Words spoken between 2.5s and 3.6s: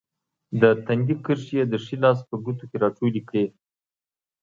کې راټولې کړې.